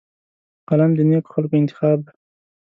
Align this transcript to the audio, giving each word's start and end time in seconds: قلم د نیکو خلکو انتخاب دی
قلم 0.69 0.91
د 0.95 0.99
نیکو 1.09 1.29
خلکو 1.35 1.55
انتخاب 1.61 1.97
دی 2.05 2.13